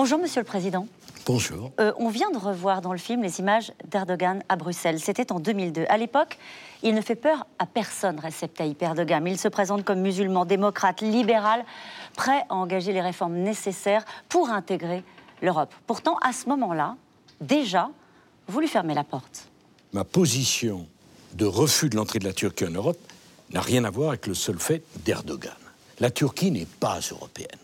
Bonjour, 0.00 0.20
Monsieur 0.20 0.42
le 0.42 0.46
Président. 0.46 0.86
Bonjour. 1.26 1.72
Euh, 1.80 1.92
on 1.98 2.08
vient 2.08 2.30
de 2.30 2.38
revoir 2.38 2.82
dans 2.82 2.92
le 2.92 3.00
film 3.00 3.20
les 3.20 3.40
images 3.40 3.72
d'Erdogan 3.90 4.44
à 4.48 4.54
Bruxelles. 4.54 5.00
C'était 5.00 5.32
en 5.32 5.40
2002. 5.40 5.86
À 5.88 5.96
l'époque, 5.96 6.38
il 6.84 6.94
ne 6.94 7.00
fait 7.00 7.16
peur 7.16 7.48
à 7.58 7.66
personne, 7.66 8.20
Recep 8.20 8.54
Tayyip 8.54 8.80
Erdogan. 8.80 9.26
Il 9.26 9.40
se 9.40 9.48
présente 9.48 9.84
comme 9.84 10.00
musulman, 10.00 10.44
démocrate, 10.44 11.00
libéral, 11.00 11.64
prêt 12.14 12.44
à 12.48 12.54
engager 12.54 12.92
les 12.92 13.00
réformes 13.00 13.38
nécessaires 13.38 14.04
pour 14.28 14.50
intégrer 14.50 15.02
l'Europe. 15.42 15.74
Pourtant, 15.88 16.16
à 16.22 16.32
ce 16.32 16.48
moment-là, 16.48 16.94
déjà, 17.40 17.90
vous 18.46 18.60
lui 18.60 18.68
fermez 18.68 18.94
la 18.94 19.02
porte. 19.02 19.48
Ma 19.92 20.04
position 20.04 20.86
de 21.34 21.44
refus 21.44 21.88
de 21.88 21.96
l'entrée 21.96 22.20
de 22.20 22.24
la 22.24 22.34
Turquie 22.34 22.66
en 22.66 22.70
Europe 22.70 23.00
n'a 23.50 23.62
rien 23.62 23.82
à 23.82 23.90
voir 23.90 24.10
avec 24.10 24.28
le 24.28 24.34
seul 24.34 24.60
fait 24.60 24.84
d'Erdogan. 25.04 25.50
La 25.98 26.12
Turquie 26.12 26.52
n'est 26.52 26.68
pas 26.78 27.00
européenne. 27.10 27.58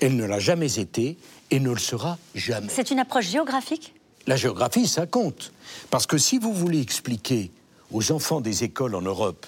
Elle 0.00 0.16
ne 0.16 0.24
l'a 0.24 0.38
jamais 0.38 0.78
été 0.78 1.16
et 1.50 1.60
ne 1.60 1.70
le 1.70 1.78
sera 1.78 2.18
jamais. 2.34 2.68
C'est 2.70 2.90
une 2.90 2.98
approche 2.98 3.28
géographique? 3.28 3.94
La 4.26 4.36
géographie, 4.36 4.86
ça 4.86 5.06
compte. 5.06 5.52
Parce 5.90 6.06
que 6.06 6.18
si 6.18 6.38
vous 6.38 6.52
voulez 6.52 6.80
expliquer 6.80 7.50
aux 7.92 8.12
enfants 8.12 8.40
des 8.40 8.64
écoles 8.64 8.94
en 8.94 9.02
Europe 9.02 9.46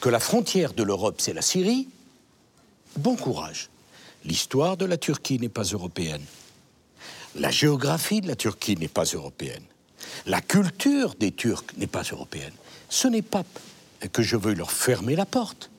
que 0.00 0.08
la 0.08 0.20
frontière 0.20 0.72
de 0.72 0.82
l'Europe, 0.82 1.16
c'est 1.18 1.32
la 1.32 1.42
Syrie, 1.42 1.88
bon 2.96 3.16
courage. 3.16 3.68
L'histoire 4.24 4.76
de 4.76 4.84
la 4.84 4.96
Turquie 4.96 5.38
n'est 5.38 5.48
pas 5.48 5.64
européenne. 5.64 6.22
La 7.36 7.50
géographie 7.50 8.20
de 8.20 8.28
la 8.28 8.36
Turquie 8.36 8.76
n'est 8.76 8.88
pas 8.88 9.04
européenne. 9.04 9.62
La 10.26 10.40
culture 10.40 11.14
des 11.18 11.32
Turcs 11.32 11.64
n'est 11.76 11.86
pas 11.86 12.02
européenne. 12.02 12.52
Ce 12.88 13.08
n'est 13.08 13.22
pas 13.22 13.44
que 14.12 14.22
je 14.22 14.36
veux 14.36 14.54
leur 14.54 14.72
fermer 14.72 15.16
la 15.16 15.26
porte. 15.26 15.70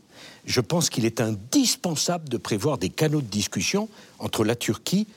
Je 0.46 0.62
pense 0.62 0.90
qu'il 0.90 1.06
est 1.06 1.22
indispensable 1.22 2.30
de 2.30 2.38
prévoir 2.38 2.78
des 2.78 2.90
canaux 2.90 3.22
de 3.22 3.28
discussion 3.28 3.90
entre 4.20 4.44
la 4.44 4.56
Turquie, 4.56 5.08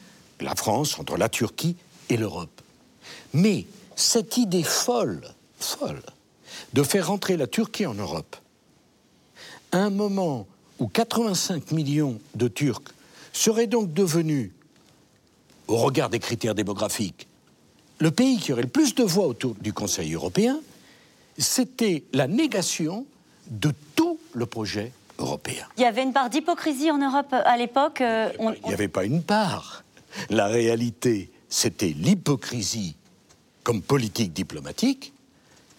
la 0.41 0.55
France, 0.55 0.99
entre 0.99 1.17
la 1.17 1.29
Turquie 1.29 1.77
et 2.09 2.17
l'Europe. 2.17 2.61
Mais 3.33 3.67
cette 3.97 4.37
idée 4.37 4.63
folle, 4.63 5.23
folle, 5.59 6.03
de 6.73 6.83
faire 6.83 7.09
rentrer 7.09 7.37
la 7.37 7.47
Turquie 7.47 7.87
en 7.87 7.95
Europe, 7.95 8.37
à 9.73 9.79
un 9.79 9.91
moment 9.91 10.47
où 10.79 10.89
85 10.89 11.71
millions 11.73 12.19
de 12.35 12.49
Turcs 12.49 12.83
seraient 13.33 13.67
donc 13.67 13.93
devenus, 13.93 14.51
au 15.69 15.77
regard 15.77 16.11
des 16.11 16.19
critères 16.19 16.55
démographiques, 16.55 17.27
le 18.01 18.11
pays 18.11 18.39
qui 18.39 18.53
aurait 18.53 18.63
le 18.63 18.69
plus 18.69 18.95
de 18.95 19.03
voix 19.05 19.27
autour 19.27 19.55
du 19.55 19.73
Conseil 19.73 20.13
européen, 20.15 20.59
c'était 21.39 22.05
la 22.13 22.27
négation 22.27 23.07
de 23.49 23.73
tout 23.97 24.19
le 24.33 24.47
projet 24.47 24.93
européen. 25.19 25.67
Il 25.77 25.83
y 25.83 25.87
avait 25.87 26.03
une 26.03 26.13
part 26.13 26.29
d'hypocrisie 26.29 26.91
en 26.91 26.99
Europe 26.99 27.29
euh, 27.33 27.41
à 27.45 27.57
l'époque. 27.57 28.01
euh, 28.01 28.31
on- 28.41 28.53
Il 28.53 28.67
n'y 28.69 28.75
avait 28.75 28.89
pas 28.89 29.05
une 29.05 29.23
part. 29.23 29.84
La 30.31 30.47
réalité, 30.47 31.31
c'était 31.49 31.95
l'hypocrisie 31.97 32.97
comme 33.63 33.83
politique 33.83 34.33
diplomatique. 34.33 35.13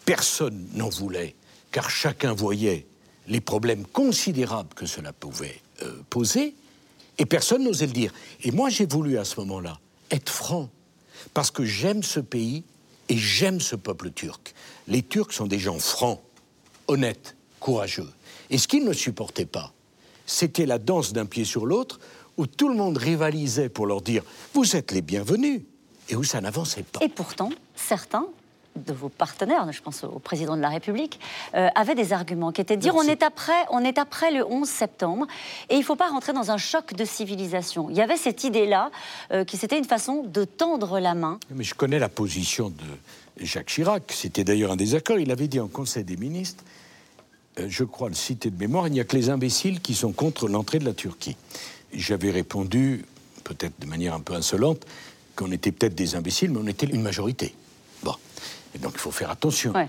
Personne 0.06 0.68
n'en 0.74 0.90
voulait, 0.90 1.36
car 1.72 1.90
chacun 1.90 2.34
voyait 2.34 2.86
les 3.28 3.42
problèmes 3.42 3.86
considérables 3.86 4.74
que 4.76 4.86
cela 4.86 5.14
pouvait 5.14 5.60
euh, 5.82 6.02
poser, 6.10 6.56
et 7.18 7.26
personne 7.26 7.64
n'osait 7.64 7.88
le 7.88 7.94
dire. 7.94 8.14
Et 8.44 8.52
moi, 8.52 8.70
j'ai 8.70 8.86
voulu 8.86 9.18
à 9.18 9.26
ce 9.26 9.40
moment-là 9.40 9.80
être 10.12 10.30
franc, 10.30 10.70
parce 11.34 11.52
que 11.52 11.66
j'aime 11.66 12.04
ce 12.04 12.20
pays 12.20 12.64
et 13.10 13.18
j'aime 13.18 13.60
ce 13.60 13.76
peuple 13.76 14.12
turc. 14.12 14.54
Les 14.88 15.02
Turcs 15.02 15.34
sont 15.34 15.48
des 15.48 15.60
gens 15.60 15.80
francs, 15.80 16.22
honnêtes, 16.88 17.36
courageux. 17.60 18.10
Et 18.50 18.58
ce 18.58 18.68
qu'ils 18.68 18.86
ne 18.86 18.94
supportaient 18.94 19.46
pas, 19.46 19.74
c'était 20.26 20.66
la 20.66 20.80
danse 20.80 21.14
d'un 21.14 21.26
pied 21.26 21.46
sur 21.46 21.66
l'autre, 21.66 22.00
où 22.38 22.48
tout 22.48 22.70
le 22.70 22.76
monde 22.76 22.98
rivalisait 22.98 23.70
pour 23.70 23.88
leur 23.88 24.02
dire 24.02 24.24
Vous 24.54 24.76
êtes 24.76 24.92
les 24.92 25.02
bienvenus, 25.02 25.62
et 26.10 26.16
où 26.16 26.24
ça 26.24 26.42
n'avançait 26.42 26.84
pas. 26.84 27.00
Et 27.04 27.10
pourtant, 27.10 27.50
certains 27.76 28.28
de 28.76 28.94
vos 28.94 29.10
partenaires, 29.10 29.72
je 29.72 29.82
pense 29.82 30.04
au 30.04 30.20
président 30.20 30.58
de 30.58 30.62
la 30.62 30.70
République, 30.70 31.20
euh, 31.56 31.70
avaient 31.76 31.96
des 31.96 32.12
arguments 32.12 32.52
qui 32.52 32.60
étaient 32.60 32.76
de 32.76 32.82
dire 32.82 32.96
on 32.96 33.04
est, 33.04 33.24
après, 33.24 33.66
on 33.70 33.80
est 33.80 33.98
après 33.98 34.32
le 34.32 34.46
11 34.46 34.68
septembre 34.68 35.28
et 35.70 35.76
il 35.76 35.80
ne 35.80 35.84
faut 35.84 35.96
pas 35.96 36.10
rentrer 36.10 36.34
dans 36.34 36.52
un 36.52 36.58
choc 36.58 36.94
de 36.94 37.06
civilisation. 37.06 37.90
Il 37.90 37.96
y 37.96 38.02
avait 38.02 38.18
cette 38.18 38.44
idée-là 38.44 38.92
euh, 39.32 39.46
qui 39.46 39.56
c'était 39.56 39.78
une 39.78 39.86
façon 39.86 40.24
de 40.24 40.44
tendre 40.44 41.00
la 41.00 41.14
main. 41.14 41.40
Mais 41.52 41.64
je 41.64 41.74
connais 41.74 42.00
la 42.00 42.10
position 42.10 42.70
de 42.70 43.46
Jacques 43.46 43.68
Chirac. 43.68 44.04
C'était 44.10 44.44
d'ailleurs 44.44 44.72
un 44.72 44.76
désaccord. 44.76 45.20
Il 45.20 45.32
avait 45.32 45.48
dit 45.48 45.62
en 45.62 45.68
Conseil 45.68 46.04
des 46.04 46.18
ministres, 46.18 46.64
euh, 47.60 47.68
je 47.70 47.86
crois 47.86 48.10
le 48.10 48.16
citer 48.16 48.50
de 48.50 48.60
mémoire, 48.60 48.88
il 48.88 48.94
n'y 48.94 49.00
a 49.00 49.06
que 49.06 49.16
les 49.16 49.30
imbéciles 49.30 49.80
qui 49.80 49.96
sont 49.96 50.12
contre 50.12 50.50
l'entrée 50.50 50.80
de 50.80 50.86
la 50.86 50.94
Turquie. 50.94 51.38
J'avais 51.94 52.32
répondu, 52.32 53.06
peut-être 53.44 53.74
de 53.80 53.86
manière 53.86 54.14
un 54.14 54.20
peu 54.20 54.34
insolente, 54.34 54.86
qu'on 55.36 55.52
était 55.52 55.72
peut-être 55.72 55.96
des 55.96 56.16
imbéciles, 56.16 56.52
mais 56.52 56.60
on 56.62 56.68
était 56.68 56.86
une 56.86 57.02
majorité. 57.02 57.56
Bon. 58.04 58.16
Et 58.74 58.80
donc 58.80 58.94
il 58.96 59.00
faut 59.00 59.12
faire 59.12 59.30
attention. 59.30 59.72
Ouais. 59.74 59.88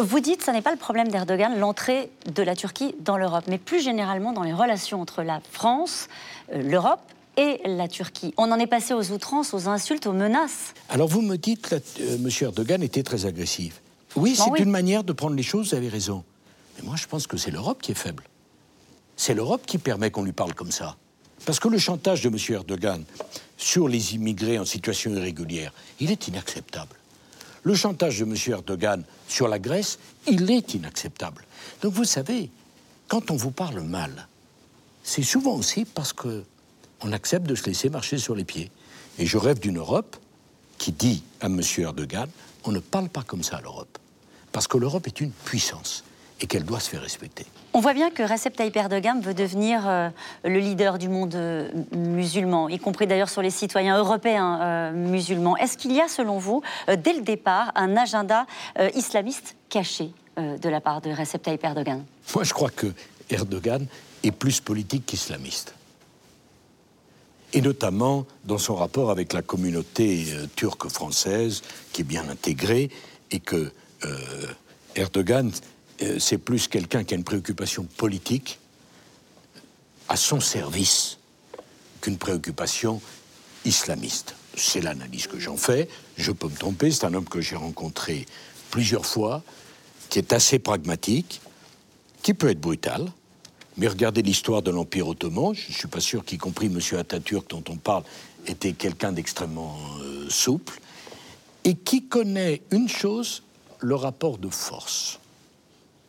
Vous 0.00 0.18
dites 0.20 0.38
que 0.38 0.44
ce 0.44 0.50
n'est 0.50 0.62
pas 0.62 0.72
le 0.72 0.76
problème 0.78 1.08
d'Erdogan, 1.08 1.56
l'entrée 1.58 2.10
de 2.32 2.42
la 2.42 2.56
Turquie 2.56 2.94
dans 3.00 3.16
l'Europe, 3.16 3.44
mais 3.46 3.58
plus 3.58 3.80
généralement 3.80 4.32
dans 4.32 4.42
les 4.42 4.52
relations 4.52 5.00
entre 5.00 5.22
la 5.22 5.40
France, 5.52 6.08
euh, 6.52 6.62
l'Europe 6.62 7.00
et 7.36 7.60
la 7.64 7.86
Turquie. 7.86 8.34
On 8.36 8.50
en 8.50 8.58
est 8.58 8.66
passé 8.66 8.92
aux 8.94 9.12
outrances, 9.12 9.54
aux 9.54 9.68
insultes, 9.68 10.06
aux 10.06 10.12
menaces. 10.12 10.74
Alors 10.88 11.06
vous 11.08 11.22
me 11.22 11.36
dites 11.36 11.62
que 11.68 11.74
euh, 11.76 12.14
M. 12.16 12.28
Erdogan 12.40 12.82
était 12.82 13.02
très 13.04 13.26
agressif. 13.26 13.80
Oui, 14.16 14.34
Bon, 14.36 14.44
c'est 14.44 14.50
oui. 14.50 14.62
une 14.62 14.70
manière 14.70 15.04
de 15.04 15.12
prendre 15.12 15.36
les 15.36 15.42
choses, 15.42 15.68
vous 15.70 15.74
avez 15.76 15.88
raison. 15.88 16.24
Mais 16.76 16.84
moi, 16.84 16.96
je 16.96 17.06
pense 17.06 17.26
que 17.28 17.36
c'est 17.36 17.50
l'Europe 17.52 17.80
qui 17.82 17.92
est 17.92 17.96
faible. 17.96 18.24
C'est 19.16 19.34
l'Europe 19.34 19.62
qui 19.66 19.78
permet 19.78 20.10
qu'on 20.10 20.22
lui 20.24 20.32
parle 20.32 20.54
comme 20.54 20.72
ça. 20.72 20.96
Parce 21.44 21.60
que 21.60 21.68
le 21.68 21.78
chantage 21.78 22.22
de 22.22 22.28
M. 22.28 22.36
Erdogan 22.48 23.04
sur 23.56 23.88
les 23.88 24.14
immigrés 24.14 24.58
en 24.58 24.64
situation 24.64 25.14
irrégulière, 25.14 25.72
il 26.00 26.10
est 26.10 26.28
inacceptable. 26.28 26.96
Le 27.62 27.74
chantage 27.74 28.18
de 28.18 28.24
M. 28.24 28.34
Erdogan 28.48 29.04
sur 29.28 29.48
la 29.48 29.58
Grèce, 29.58 29.98
il 30.26 30.50
est 30.50 30.74
inacceptable. 30.74 31.44
Donc 31.82 31.92
vous 31.92 32.04
savez, 32.04 32.50
quand 33.08 33.30
on 33.30 33.36
vous 33.36 33.50
parle 33.50 33.80
mal, 33.80 34.28
c'est 35.02 35.22
souvent 35.22 35.54
aussi 35.54 35.84
parce 35.84 36.12
que 36.12 36.44
on 37.00 37.12
accepte 37.12 37.46
de 37.46 37.54
se 37.54 37.66
laisser 37.66 37.90
marcher 37.90 38.18
sur 38.18 38.34
les 38.34 38.44
pieds. 38.44 38.70
Et 39.18 39.26
je 39.26 39.36
rêve 39.36 39.60
d'une 39.60 39.78
Europe 39.78 40.16
qui 40.78 40.92
dit 40.92 41.22
à 41.40 41.46
M. 41.46 41.60
Erdogan 41.78 42.28
on 42.64 42.72
ne 42.72 42.80
parle 42.80 43.08
pas 43.08 43.22
comme 43.22 43.42
ça 43.42 43.58
à 43.58 43.60
l'Europe. 43.60 43.98
Parce 44.52 44.66
que 44.66 44.78
l'Europe 44.78 45.06
est 45.06 45.20
une 45.20 45.30
puissance 45.30 46.04
et 46.44 46.46
qu'elle 46.46 46.64
doit 46.64 46.78
se 46.78 46.90
faire 46.90 47.00
respecter. 47.00 47.46
On 47.72 47.80
voit 47.80 47.94
bien 47.94 48.10
que 48.10 48.22
Recep 48.22 48.54
Tayyip 48.54 48.76
Erdogan 48.76 49.18
veut 49.22 49.32
devenir 49.32 49.88
euh, 49.88 50.10
le 50.44 50.58
leader 50.58 50.98
du 50.98 51.08
monde 51.08 51.34
euh, 51.34 51.70
musulman, 51.96 52.68
y 52.68 52.78
compris 52.78 53.06
d'ailleurs 53.06 53.30
sur 53.30 53.40
les 53.40 53.48
citoyens 53.48 53.96
européens 53.96 54.60
euh, 54.60 54.92
musulmans. 54.92 55.56
Est-ce 55.56 55.78
qu'il 55.78 55.92
y 55.92 56.02
a, 56.02 56.06
selon 56.06 56.38
vous, 56.38 56.62
dès 56.86 57.14
le 57.14 57.22
départ, 57.22 57.72
un 57.74 57.96
agenda 57.96 58.46
islamiste 58.94 59.56
caché 59.70 60.10
de 60.36 60.68
la 60.68 60.82
part 60.82 61.00
de 61.00 61.10
Recep 61.10 61.42
Tayyip 61.42 61.64
Erdogan? 61.64 62.04
Moi, 62.34 62.44
je 62.44 62.52
crois 62.52 62.70
que 62.70 62.92
Erdogan 63.30 63.86
est 64.22 64.30
plus 64.30 64.60
politique 64.60 65.06
qu'islamiste. 65.06 65.74
Et 67.54 67.62
notamment 67.62 68.26
dans 68.44 68.58
son 68.58 68.74
rapport 68.74 69.10
avec 69.10 69.32
la 69.32 69.40
communauté 69.40 70.26
euh, 70.28 70.46
turque 70.54 70.88
française, 70.90 71.62
qui 71.92 72.02
est 72.02 72.04
bien 72.04 72.28
intégrée, 72.28 72.90
et 73.30 73.40
que 73.40 73.72
Erdogan, 74.94 75.50
c'est 76.18 76.38
plus 76.38 76.68
quelqu'un 76.68 77.04
qui 77.04 77.14
a 77.14 77.16
une 77.16 77.24
préoccupation 77.24 77.84
politique 77.96 78.58
à 80.08 80.16
son 80.16 80.40
service 80.40 81.18
qu'une 82.00 82.18
préoccupation 82.18 83.00
islamiste. 83.64 84.34
C'est 84.56 84.80
l'analyse 84.80 85.26
que 85.26 85.38
j'en 85.38 85.56
fais. 85.56 85.88
Je 86.16 86.32
peux 86.32 86.48
me 86.48 86.56
tromper. 86.56 86.90
C'est 86.90 87.04
un 87.06 87.14
homme 87.14 87.28
que 87.28 87.40
j'ai 87.40 87.56
rencontré 87.56 88.26
plusieurs 88.70 89.06
fois, 89.06 89.42
qui 90.10 90.18
est 90.18 90.32
assez 90.32 90.58
pragmatique, 90.58 91.40
qui 92.22 92.34
peut 92.34 92.50
être 92.50 92.60
brutal. 92.60 93.06
Mais 93.76 93.88
regardez 93.88 94.22
l'histoire 94.22 94.62
de 94.62 94.70
l'Empire 94.70 95.08
ottoman. 95.08 95.54
Je 95.54 95.68
ne 95.68 95.74
suis 95.74 95.88
pas 95.88 96.00
sûr 96.00 96.24
qu'y 96.24 96.38
compris 96.38 96.66
M. 96.66 96.78
Atatürk, 96.98 97.48
dont 97.48 97.64
on 97.68 97.76
parle, 97.76 98.04
était 98.46 98.72
quelqu'un 98.72 99.12
d'extrêmement 99.12 99.78
euh, 100.00 100.28
souple, 100.28 100.80
et 101.64 101.74
qui 101.74 102.06
connaît 102.06 102.62
une 102.70 102.88
chose, 102.88 103.42
le 103.80 103.94
rapport 103.94 104.38
de 104.38 104.48
force. 104.48 105.18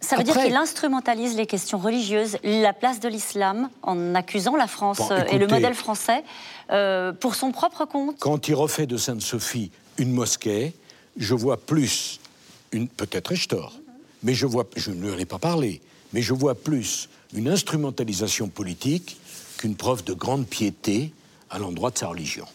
Ça 0.06 0.18
veut 0.18 0.24
dire 0.24 0.38
qu'il 0.38 0.56
instrumentalise 0.56 1.36
les 1.36 1.46
questions 1.46 1.78
religieuses, 1.78 2.38
la 2.44 2.74
place 2.74 3.00
de 3.00 3.10
l'islam, 3.10 3.70
en 3.82 4.14
accusant 4.16 4.56
la 4.56 4.68
France 4.68 5.00
Bon, 5.00 5.12
euh, 5.12 5.24
et 5.32 5.38
le 5.38 5.48
modèle 5.48 5.74
français 5.74 6.24
euh, 6.72 7.12
pour 7.12 7.36
son 7.36 7.52
propre 7.52 7.86
compte. 7.86 8.18
Quand 8.20 8.48
il 8.48 8.56
refait 8.56 8.86
de 8.86 8.98
Sainte-Sophie 8.98 9.72
une 9.98 10.12
mosquée, 10.12 10.74
je 11.18 11.34
vois 11.34 11.58
plus, 11.58 12.20
une, 12.72 12.88
peut-être 12.88 13.32
ai-je 13.32 13.48
tort, 13.48 13.74
mais 14.24 14.34
je 14.34 14.46
vois, 14.46 14.66
je 14.76 14.92
ne 14.92 15.18
ai 15.18 15.26
pas 15.26 15.40
parlé, 15.40 15.82
mais 16.14 16.22
je 16.22 16.34
vois 16.34 16.56
plus 16.56 17.10
une 17.34 17.48
instrumentalisation 17.48 18.48
politique 18.48 19.18
qu'une 19.58 19.76
preuve 19.76 20.04
de 20.04 20.14
grande 20.14 20.46
piété 20.46 21.12
à 21.50 21.58
l'endroit 21.58 21.92
de 21.92 21.98
sa 21.98 22.08
religion. 22.08 22.46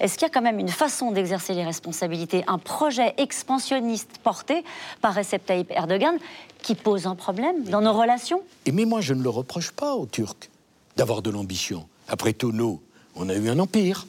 Est-ce 0.00 0.14
qu'il 0.14 0.22
y 0.22 0.30
a 0.30 0.32
quand 0.32 0.42
même 0.42 0.58
une 0.58 0.68
façon 0.68 1.12
d'exercer 1.12 1.54
les 1.54 1.64
responsabilités, 1.64 2.44
un 2.46 2.58
projet 2.58 3.14
expansionniste 3.18 4.18
porté 4.22 4.64
par 5.00 5.14
Recep 5.14 5.44
Tayyip 5.44 5.70
Erdogan 5.70 6.16
qui 6.62 6.74
pose 6.74 7.06
un 7.06 7.14
problème 7.14 7.64
dans 7.64 7.80
nos 7.80 7.92
relations? 7.92 8.42
Et 8.66 8.72
mais 8.72 8.84
moi, 8.84 9.00
je 9.00 9.14
ne 9.14 9.22
le 9.22 9.30
reproche 9.30 9.70
pas 9.70 9.94
aux 9.94 10.06
Turcs 10.06 10.50
d'avoir 10.96 11.22
de 11.22 11.30
l'ambition. 11.30 11.88
Après 12.08 12.32
tout, 12.32 12.52
nous, 12.52 12.80
on 13.14 13.28
a 13.28 13.34
eu 13.34 13.48
un 13.48 13.58
empire. 13.58 14.06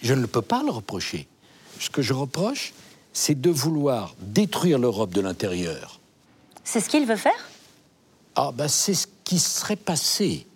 Je 0.00 0.14
ne 0.14 0.26
peux 0.26 0.42
pas 0.42 0.62
le 0.62 0.70
reprocher. 0.70 1.28
Ce 1.78 1.90
que 1.90 2.02
je 2.02 2.12
reproche, 2.12 2.72
c'est 3.12 3.40
de 3.40 3.50
vouloir 3.50 4.14
détruire 4.20 4.78
l'Europe 4.78 5.12
de 5.12 5.20
l'intérieur. 5.20 6.00
C'est 6.64 6.80
ce 6.80 6.88
qu'il 6.88 7.06
veut 7.06 7.16
faire? 7.16 7.50
Ah, 8.34 8.50
ben 8.54 8.68
c'est 8.68 8.94
ce 8.94 9.06
qui 9.24 9.38
serait 9.38 9.76
passé 9.76 10.46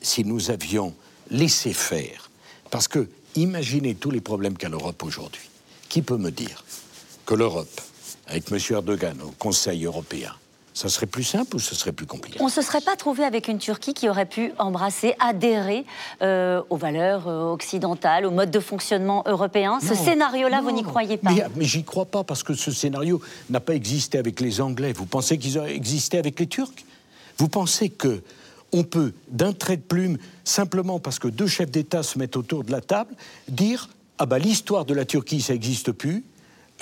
si 0.00 0.24
nous 0.24 0.50
avions 0.50 0.94
laissé 1.30 1.72
faire. 1.72 2.30
Parce 2.70 2.88
que, 2.88 3.08
imaginez 3.36 3.94
tous 3.94 4.10
les 4.10 4.20
problèmes 4.20 4.56
qu'a 4.56 4.68
l'Europe 4.68 5.02
aujourd'hui. 5.02 5.48
Qui 5.88 6.02
peut 6.02 6.16
me 6.16 6.30
dire 6.30 6.64
que 7.26 7.34
l'Europe, 7.34 7.80
avec 8.26 8.50
M. 8.50 8.58
Erdogan 8.70 9.16
au 9.22 9.30
Conseil 9.32 9.84
européen, 9.84 10.32
ça 10.72 10.88
serait 10.88 11.06
plus 11.06 11.24
simple 11.24 11.56
ou 11.56 11.58
ce 11.58 11.74
serait 11.74 11.92
plus 11.92 12.06
compliqué? 12.06 12.38
On 12.40 12.46
ne 12.46 12.50
se 12.50 12.62
serait 12.62 12.80
pas 12.80 12.96
trouvé 12.96 13.24
avec 13.24 13.48
une 13.48 13.58
Turquie 13.58 13.92
qui 13.92 14.08
aurait 14.08 14.24
pu 14.26 14.52
embrasser, 14.58 15.14
adhérer 15.18 15.84
euh, 16.22 16.62
aux 16.70 16.76
valeurs 16.76 17.28
euh, 17.28 17.52
occidentales, 17.52 18.24
au 18.24 18.30
mode 18.30 18.50
de 18.50 18.60
fonctionnement 18.60 19.22
européen? 19.26 19.78
Ce 19.80 19.94
scénario-là, 19.94 20.60
vous 20.62 20.70
n'y 20.70 20.84
croyez 20.84 21.16
pas? 21.16 21.32
Mais, 21.32 21.44
mais 21.56 21.64
j'y 21.64 21.84
crois 21.84 22.06
pas 22.06 22.24
parce 22.24 22.42
que 22.42 22.54
ce 22.54 22.70
scénario 22.70 23.20
n'a 23.50 23.60
pas 23.60 23.74
existé 23.74 24.16
avec 24.16 24.40
les 24.40 24.60
Anglais. 24.60 24.92
Vous 24.92 25.06
pensez 25.06 25.38
qu'ils 25.38 25.58
ont 25.58 25.66
existé 25.66 26.18
avec 26.18 26.38
les 26.38 26.46
Turcs? 26.46 26.84
Vous 27.36 27.48
pensez 27.48 27.90
que 27.90 28.22
on 28.72 28.84
peut, 28.84 29.12
d'un 29.28 29.52
trait 29.52 29.76
de 29.76 29.82
plume, 29.82 30.18
simplement 30.44 30.98
parce 30.98 31.18
que 31.18 31.28
deux 31.28 31.46
chefs 31.46 31.70
d'État 31.70 32.02
se 32.02 32.18
mettent 32.18 32.36
autour 32.36 32.64
de 32.64 32.72
la 32.72 32.80
table, 32.80 33.14
dire 33.48 33.88
ah 34.18 34.26
bah 34.26 34.38
l'histoire 34.38 34.84
de 34.84 34.94
la 34.94 35.04
Turquie 35.04 35.40
ça 35.40 35.52
n'existe 35.52 35.92
plus, 35.92 36.24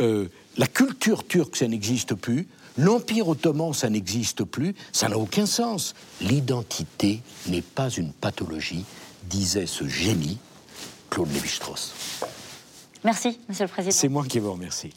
euh, 0.01 0.29
la 0.57 0.67
culture 0.67 1.27
turque 1.27 1.57
ça 1.57 1.69
n'existe 1.69 2.15
plus, 2.15 2.49
L'Empire 2.79 3.27
ottoman, 3.29 3.73
ça 3.73 3.91
n'existe 3.91 4.45
plus, 4.45 4.75
ça 4.93 5.09
n'a 5.09 5.19
aucun 5.19 5.47
sens. 5.47 5.95
L'identité 6.21 7.21
n'est 7.49 7.61
pas 7.61 7.91
une 7.91 8.13
pathologie, 8.13 8.85
disait 9.25 9.67
ce 9.67 9.89
génie, 9.89 10.39
Claude 11.11 11.33
Lévi-Strauss. 11.33 11.93
Merci, 13.03 13.41
Monsieur 13.49 13.65
le 13.65 13.71
Président. 13.71 13.97
C'est 13.97 14.09
moi 14.09 14.25
qui 14.25 14.39
vous 14.39 14.53
remercie. 14.53 14.93